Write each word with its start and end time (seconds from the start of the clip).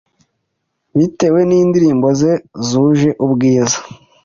bitewe 0.97 1.39
n’indirimbo 1.49 2.07
ze 2.19 2.31
zuje 2.67 3.09
ubwiza 3.25 3.77